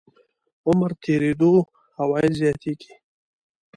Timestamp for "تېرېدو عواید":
1.03-2.31